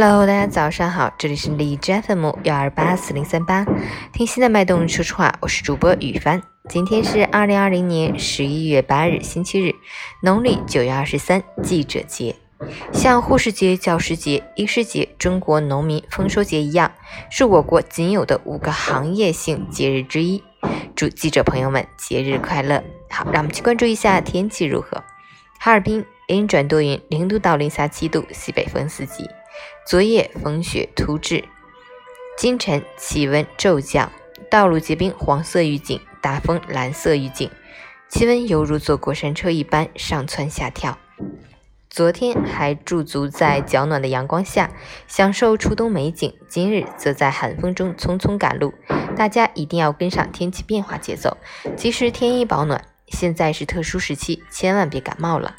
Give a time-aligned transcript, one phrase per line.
[0.00, 3.66] Hello，大家早上好，这里是荔枝 FM 幺二八四零三八，
[4.12, 6.40] 听心的脉动说实话，我是主播雨帆。
[6.68, 9.74] 今天是二零二零年十一月八日，星期日，
[10.22, 12.36] 农历九月二十三，记者节。
[12.92, 16.92] 像护士节、教师节、医师节、中国农民丰收节一样，
[17.28, 20.40] 是我国仅有的五个行业性节日之一。
[20.94, 22.84] 祝记者朋友们节日快乐！
[23.10, 25.02] 好，让我们去关注一下天气如何。
[25.58, 29.28] 哈尔滨阴转多云，零度到零下七度，西北风四级。
[29.86, 31.44] 昨夜风雪突至，
[32.36, 34.12] 今晨气温骤降，
[34.50, 37.50] 道路结冰黄色预警，大风蓝色预警，
[38.08, 40.98] 气温犹如坐过山车一般上蹿下跳。
[41.90, 44.70] 昨天还驻足在较暖的阳光下，
[45.06, 48.74] 享受初冬美景，今日则在寒风中匆匆赶路。
[49.16, 51.38] 大家一定要跟上天气变化节奏，
[51.76, 52.84] 及时添衣保暖。
[53.08, 55.56] 现在是特殊时期，千万别感冒了。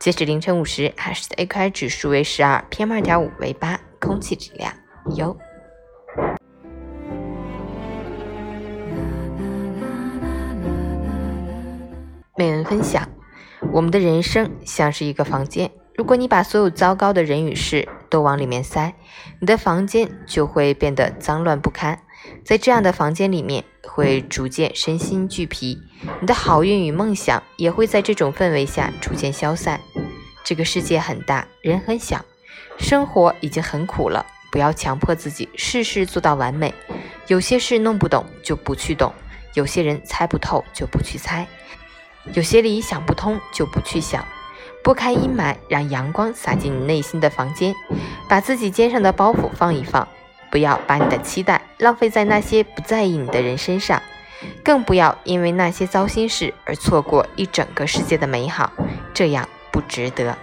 [0.00, 4.72] 截止凌晨五时，海市的 AQI 指数为十二，PM 二点五为八，空气质量
[5.14, 5.36] 优。
[12.34, 13.06] 美文分享：
[13.74, 18.94] 我们的人生像是一个房间，如果你把所有糟糕的人与事都往里面塞，
[19.38, 22.00] 你的房间就会变得脏乱不堪。
[22.42, 25.80] 在这样的房间里面，会逐渐身心俱疲，
[26.20, 29.80] 你的好运与梦想也会在这种氛围下逐渐消散。
[30.44, 32.24] 这个世界很大，人很小，
[32.78, 36.74] 生活已经很苦了，不要强迫自己事事做到完美。
[37.26, 39.12] 有些事弄不懂就不去懂，
[39.54, 41.46] 有些人猜不透就不去猜，
[42.34, 44.26] 有些理想不通就不去想。
[44.82, 47.74] 拨开阴霾，让阳光洒进你内心的房间，
[48.28, 50.08] 把自己肩上的包袱放一放，
[50.50, 54.02] 不要把你的期待浪费在那些不在意你的人身上，
[54.64, 58.72] 更不要因为那些糟心事而错过一整个世界的美好。
[59.14, 59.48] 这样。
[59.72, 60.36] 不值得。